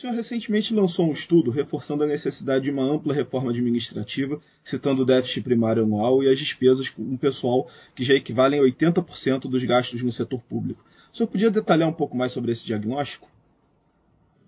[0.00, 5.04] senhor recentemente lançou um estudo reforçando a necessidade de uma ampla reforma administrativa, citando o
[5.04, 9.62] déficit primário anual e as despesas com o pessoal que já equivalem a 80% dos
[9.64, 10.82] gastos no setor público.
[11.12, 13.30] O senhor podia detalhar um pouco mais sobre esse diagnóstico?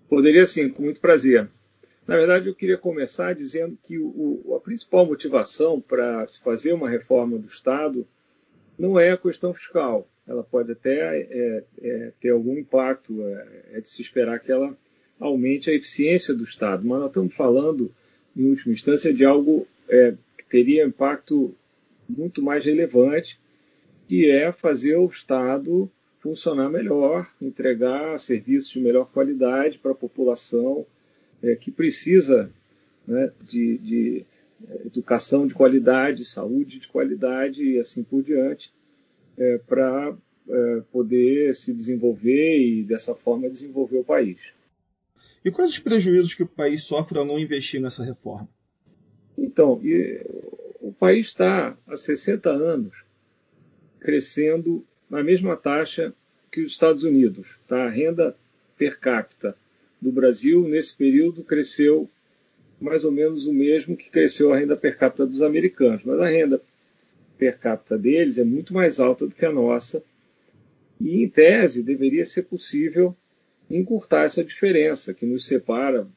[0.09, 1.47] Poderia sim, com muito prazer.
[2.07, 6.89] Na verdade, eu queria começar dizendo que o, a principal motivação para se fazer uma
[6.89, 8.07] reforma do Estado
[8.77, 10.07] não é a questão fiscal.
[10.27, 14.75] Ela pode até é, é, ter algum impacto, é, é de se esperar que ela
[15.23, 16.85] aumente a eficiência do Estado.
[16.85, 17.91] Mas nós estamos falando,
[18.35, 21.53] em última instância, de algo é, que teria impacto
[22.07, 23.39] muito mais relevante,
[24.07, 30.85] que é fazer o Estado funcionar melhor, entregar serviços de melhor qualidade para a população
[31.41, 32.49] é, que precisa
[33.05, 34.25] né, de, de
[34.69, 38.71] é, educação de qualidade, saúde de qualidade e assim por diante,
[39.37, 40.15] é, para
[40.47, 44.37] é, poder se desenvolver e dessa forma desenvolver o país.
[45.43, 48.47] E quais os prejuízos que o país sofre ao não investir nessa reforma?
[49.37, 49.81] Então,
[50.79, 53.03] o país está há 60 anos
[53.99, 56.13] crescendo na mesma taxa
[56.51, 57.59] que os Estados Unidos.
[57.67, 57.85] Tá?
[57.85, 58.35] A renda
[58.77, 59.55] per capita
[60.01, 62.09] do Brasil, nesse período, cresceu
[62.79, 66.03] mais ou menos o mesmo que cresceu a renda per capita dos americanos.
[66.03, 66.61] Mas a renda
[67.37, 70.03] per capita deles é muito mais alta do que a nossa.
[70.99, 73.15] E, em tese, deveria ser possível
[73.69, 76.07] encurtar essa diferença que nos separa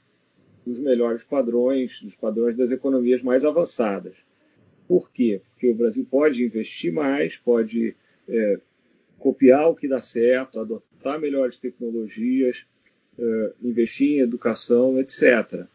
[0.64, 4.14] dos melhores padrões, dos padrões das economias mais avançadas.
[4.89, 5.41] Por quê?
[5.50, 7.94] Porque o Brasil pode investir mais, pode
[8.28, 8.58] é,
[9.19, 12.67] copiar o que dá certo, adotar melhores tecnologias,
[13.19, 15.67] é, investir em educação, etc.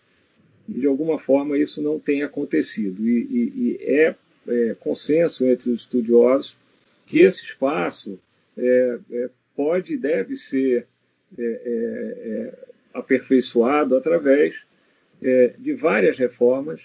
[0.68, 3.08] E, de alguma forma isso não tem acontecido.
[3.08, 4.16] E, e, e é,
[4.48, 6.58] é, consenso entre os estudiosos
[7.06, 8.20] que esse espaço
[8.58, 10.88] é, é pode e deve ser
[12.94, 14.56] aperfeiçoado através
[15.60, 16.82] de várias reformas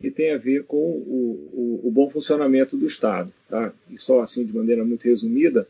[0.00, 3.32] que têm a ver com o, o, o, bom funcionamento do Estado.
[3.48, 3.72] Tá?
[3.90, 5.68] E só assim, de maneira muito resumida,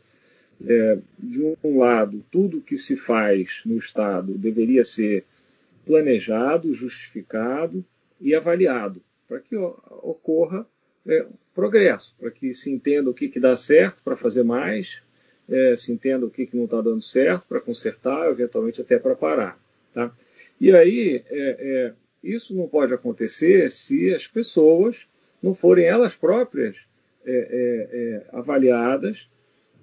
[0.65, 5.25] é, de um lado, tudo que se faz no Estado deveria ser
[5.85, 7.83] planejado, justificado
[8.21, 10.65] e avaliado, para que ocorra
[11.05, 15.01] é, progresso, para que se entenda o que, que dá certo para fazer mais,
[15.49, 19.15] é, se entenda o que, que não está dando certo para consertar, eventualmente até para
[19.15, 19.59] parar.
[19.93, 20.11] Tá?
[20.59, 21.93] E aí, é, é,
[22.23, 25.07] isso não pode acontecer se as pessoas
[25.41, 26.75] não forem elas próprias
[27.25, 29.27] é, é, é, avaliadas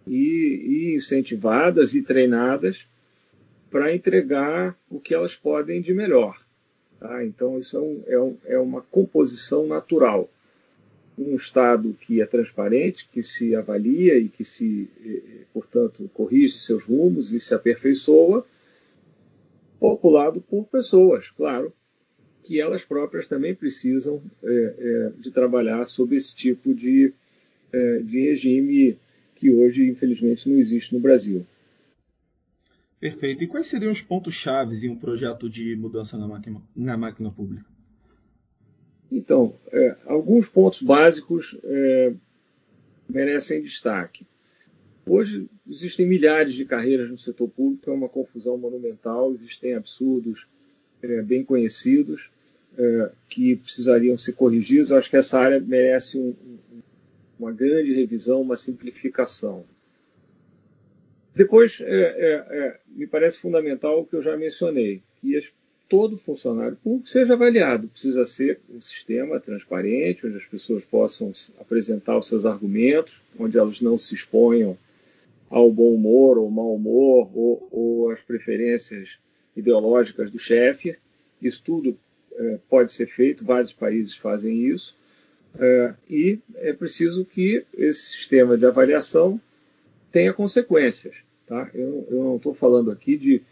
[0.06, 2.86] e, e, incentivadas e treinadas
[3.70, 6.40] para entregar o que elas podem de melhor.
[6.98, 7.24] Tá?
[7.24, 10.30] Então, isso é, um, é uma composição natural
[11.18, 16.54] um Estado que é transparente, que se avalia e que se, eh, eh, portanto, corrige
[16.54, 18.46] seus rumos e se aperfeiçoa,
[19.78, 21.72] populado por pessoas, claro,
[22.42, 27.12] que elas próprias também precisam é, é, de trabalhar sob esse tipo de,
[27.72, 28.96] é, de regime
[29.36, 31.46] que hoje, infelizmente, não existe no Brasil.
[32.98, 33.44] Perfeito.
[33.44, 37.30] E quais seriam os pontos chaves em um projeto de mudança na máquina, na máquina
[37.30, 37.77] pública?
[39.10, 42.12] Então, é, alguns pontos básicos é,
[43.08, 44.26] merecem destaque.
[45.06, 50.46] Hoje existem milhares de carreiras no setor público, é uma confusão monumental, existem absurdos
[51.02, 52.30] é, bem conhecidos
[52.76, 54.90] é, que precisariam ser corrigidos.
[54.90, 56.34] Eu acho que essa área merece um,
[57.38, 59.64] uma grande revisão, uma simplificação.
[61.34, 65.50] Depois, é, é, é, me parece fundamental o que eu já mencionei, que as
[65.88, 67.88] todo funcionário público seja avaliado.
[67.88, 73.80] Precisa ser um sistema transparente, onde as pessoas possam apresentar os seus argumentos, onde elas
[73.80, 74.76] não se exponham
[75.48, 79.18] ao bom humor ou mau humor ou, ou às preferências
[79.56, 80.96] ideológicas do chefe.
[81.40, 81.98] Isso tudo
[82.34, 84.96] é, pode ser feito, vários países fazem isso.
[85.58, 89.40] É, e é preciso que esse sistema de avaliação
[90.12, 91.16] tenha consequências.
[91.46, 91.70] Tá?
[91.74, 93.42] Eu, eu não estou falando aqui de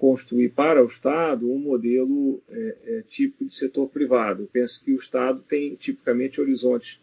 [0.00, 4.44] construir para o Estado um modelo é, é, de setor privado.
[4.44, 6.98] Eu penso que o Estado tem tipicamente horizontes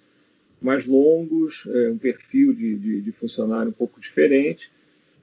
[0.60, 4.72] mais longos, é, um perfil de, de, de, funcionário um pouco diferente,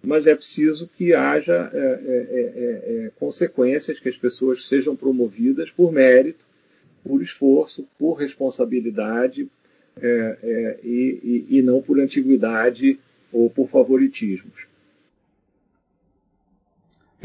[0.00, 5.90] mas é preciso que haja é, é, é, consequências, que as pessoas sejam promovidas por
[5.90, 6.46] mérito,
[7.02, 9.48] por esforço, por responsabilidade
[10.82, 13.00] e, e, e não por antiguidade
[13.32, 14.68] ou por favoritismos.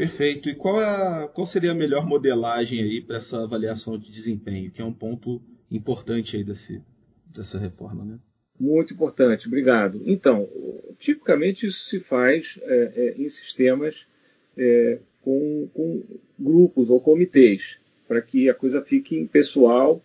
[0.00, 0.48] Perfeito.
[0.48, 4.80] E qual, é, qual seria a melhor modelagem aí para essa avaliação de desempenho, que
[4.80, 6.80] é um ponto importante aí desse,
[7.26, 8.16] dessa reforma, né?
[8.58, 10.00] Muito importante, obrigado.
[10.06, 10.48] Então,
[10.98, 14.06] tipicamente isso se faz é, é, em sistemas
[14.56, 16.02] é, com, com
[16.38, 17.76] grupos ou comitês,
[18.08, 20.02] para que a coisa fique impessoal.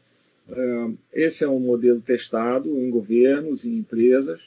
[0.49, 4.41] Uh, esse é um modelo testado em governos e empresas.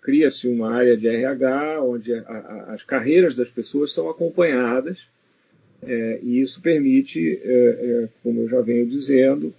[0.00, 4.98] Cria-se uma área de RH onde a, a, as carreiras das pessoas são acompanhadas
[5.82, 7.50] é, e isso permite, é,
[8.04, 9.54] é, como eu já venho dizendo,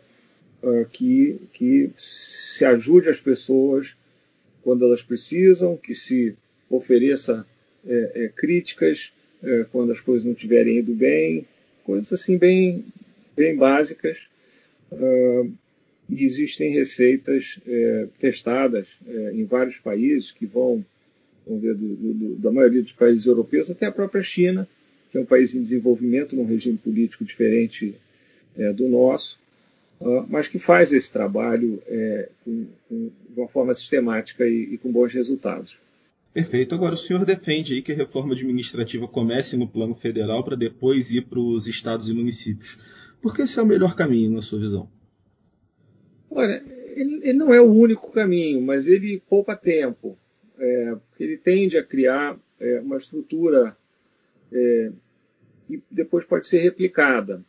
[0.61, 3.95] é, que, que se ajude as pessoas
[4.61, 6.35] quando elas precisam, que se
[6.69, 7.45] ofereça
[7.87, 9.11] é, é, críticas
[9.71, 11.47] quando as coisas não estiverem indo bem,
[11.85, 12.83] coisas assim bem,
[13.37, 14.17] bem básicas.
[16.09, 17.59] E existem receitas
[18.17, 18.87] testadas
[19.33, 20.83] em vários países que vão,
[21.45, 24.67] vamos ver, do, do, da maioria dos países europeus até a própria China,
[25.11, 27.95] que é um país em desenvolvimento, num regime político diferente
[28.57, 29.39] é, do nosso,
[29.99, 34.77] uh, mas que faz esse trabalho é, com, com, de uma forma sistemática e, e,
[34.77, 35.77] com bons resultados.
[36.33, 36.75] Perfeito.
[36.75, 41.09] Agora, o senhor defende aí que a reforma administrativa comece no plano federal para depois
[41.09, 42.77] ir para os estados e municípios.
[43.21, 44.87] Por que esse é o melhor caminho, na sua visão?
[46.31, 46.63] Olha,
[46.95, 50.17] ele, ele não é o único caminho, mas ele poupa tempo.
[50.57, 53.75] É, ele tende a criar é, uma estrutura
[54.51, 54.91] é,
[55.69, 57.43] e depois pode ser replicada.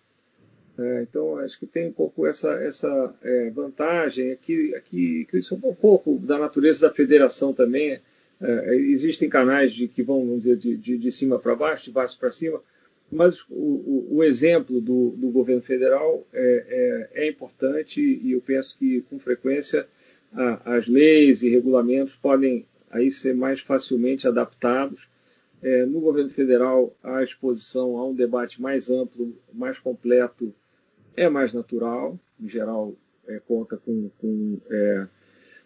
[0.78, 5.66] É, então, acho que tem um pouco essa, essa é, vantagem aqui, aqui, isso é
[5.66, 8.00] um pouco da natureza da federação também.
[8.40, 11.92] É, existem canais de, que vão, vamos dizer, de, de, de cima para baixo, de
[11.92, 12.62] baixo para cima,
[13.10, 18.76] mas o, o, exemplo do, do, governo federal é, é, é, importante e eu penso
[18.78, 19.86] que, com frequência,
[20.32, 25.08] a, as leis e regulamentos podem aí ser mais facilmente adaptados
[25.62, 30.54] é, no governo federal, a exposição a um debate mais amplo, mais completo,
[31.16, 32.18] é mais natural.
[32.40, 32.94] Em geral,
[33.28, 35.06] é, conta com, com é,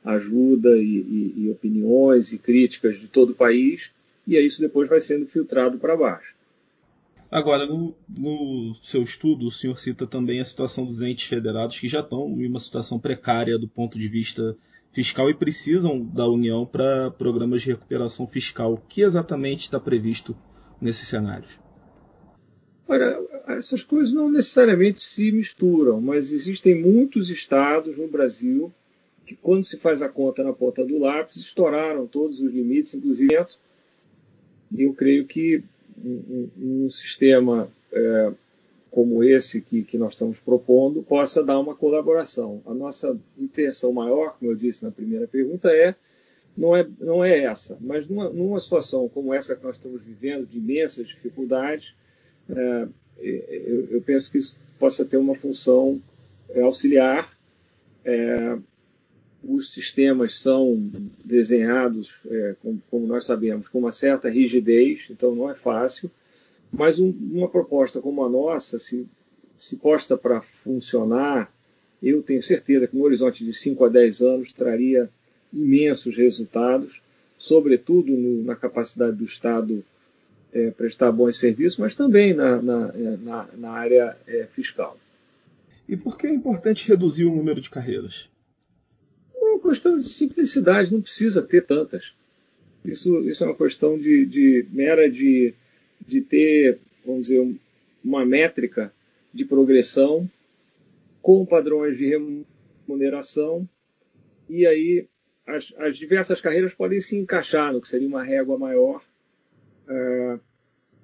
[0.05, 3.93] ajuda e, e, e, opiniões e críticas de todo o país,
[4.27, 6.35] e aí isso depois vai sendo filtrado para baixo.
[7.35, 11.89] Agora, no, no, seu estudo, o senhor cita também a situação dos entes federados que
[11.89, 14.57] já estão em uma situação precária do ponto de vista
[14.93, 18.75] fiscal e precisam da União para programas de recuperação fiscal.
[18.75, 20.37] O que exatamente está previsto
[20.81, 21.59] nesses cenários?
[22.87, 28.73] Olha, essas coisas não necessariamente se misturam, mas existem muitos estados no Brasil
[29.27, 33.45] que, quando se faz a conta na ponta do lápis, estouraram todos os limites, inclusive.
[34.71, 35.65] E eu creio que
[36.03, 38.33] um, um, sistema é,
[38.91, 42.63] como esse que, que nós estamos propondo possa dar uma colaboração.
[42.67, 45.95] A nossa intenção maior, como eu disse na primeira pergunta, é
[46.57, 50.47] não é, não é essa, mas numa, numa situação como essa que nós estamos vivendo,
[50.47, 51.93] de imensas dificuldades,
[52.49, 52.87] é,
[53.19, 56.01] eu, eu, penso que isso possa ter uma função
[56.51, 57.37] é, auxiliar.
[58.05, 58.59] É,
[59.49, 60.91] os sistemas são
[61.25, 66.11] desenhados, é, como, como nós sabemos, com uma certa rigidez, então não é fácil.
[66.73, 69.07] Mas um, uma proposta como a nossa, se,
[69.57, 71.53] se posta para funcionar,
[72.03, 75.09] eu tenho certeza que no horizonte de 5 a 10 anos traria
[75.53, 77.01] imensos resultados,
[77.39, 79.85] sobretudo no, na capacidade do Estado
[80.53, 84.99] é, prestar bons serviços, mas também na, na, é, na, na área é, fiscal.
[85.89, 88.29] E por que é importante reduzir o número de carreiras?
[89.55, 92.13] Uma questão de simplicidade, não precisa ter tantas.
[92.85, 95.55] Isso, isso é uma questão de, de mera de
[96.07, 97.57] de ter, vamos dizer,
[98.05, 98.93] uma métrica
[99.33, 100.29] de progressão
[101.23, 103.69] com padrões de remuneração
[104.49, 105.07] e aí
[105.47, 109.03] as, as diversas carreiras podem se encaixar no que seria uma régua maior
[109.89, 110.41] uh,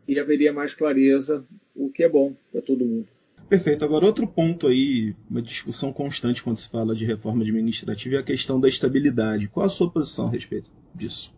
[0.06, 1.44] e haveria mais clareza,
[1.74, 3.08] o que é bom para todo mundo.
[3.50, 3.84] Perfeito.
[3.84, 8.22] Agora, outro ponto aí, uma discussão constante quando se fala de reforma administrativa é a
[8.22, 9.48] questão da estabilidade.
[9.48, 11.34] Qual a sua posição a respeito disso?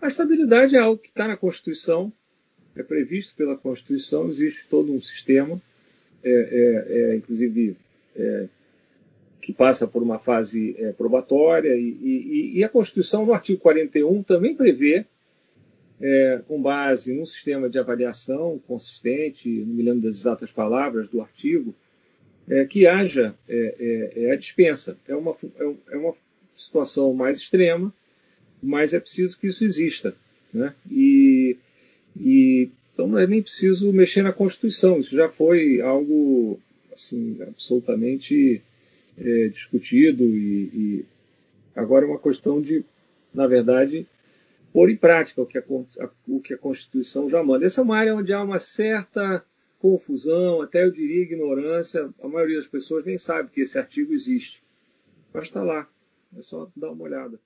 [0.00, 2.10] A estabilidade é algo que está na Constituição,
[2.74, 5.60] é previsto pela Constituição, existe todo um sistema,
[6.24, 7.76] é, é, é inclusive
[8.16, 8.46] é,
[9.42, 14.22] que passa por uma fase é, probatória, e, e, e, a Constituição, no artigo 41,
[14.22, 15.04] também prevê,
[16.00, 21.20] é, com base num sistema de avaliação consistente, não me lembro das exatas palavras do
[21.20, 21.74] artigo,
[22.70, 23.34] que haja
[24.32, 24.96] a dispensa.
[25.06, 25.36] É uma,
[25.90, 26.14] é uma
[26.54, 27.92] situação mais extrema,
[28.62, 30.14] mas é preciso que isso exista.
[30.54, 30.72] Né?
[30.90, 31.58] E
[32.20, 36.58] e, então não é nem preciso mexer na Constituição, isso já foi algo
[36.92, 38.60] assim, absolutamente
[39.16, 41.04] é, discutido e, e,
[41.76, 42.84] agora é uma questão de,
[43.32, 44.06] na verdade,
[44.72, 45.62] pôr em prática o que, a,
[46.26, 47.64] o que a Constituição já manda.
[47.64, 49.44] Essa é uma área onde há uma certa
[49.78, 52.08] confusão, até eu diria ignorância.
[52.22, 54.62] A maioria das pessoas nem sabe que esse artigo existe.
[55.32, 55.88] Mas está lá,
[56.36, 57.38] é só dar uma olhada.